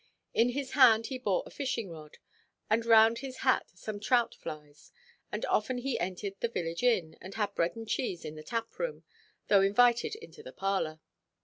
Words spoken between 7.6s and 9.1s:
and cheese in the taproom,